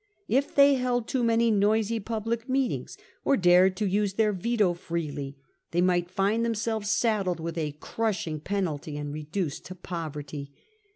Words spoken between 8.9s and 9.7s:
and reduced